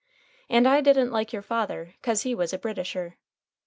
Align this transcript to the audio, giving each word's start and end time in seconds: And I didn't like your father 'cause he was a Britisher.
And 0.49 0.67
I 0.67 0.81
didn't 0.81 1.11
like 1.11 1.31
your 1.31 1.43
father 1.43 1.93
'cause 2.01 2.23
he 2.23 2.33
was 2.33 2.53
a 2.53 2.57
Britisher. 2.57 3.17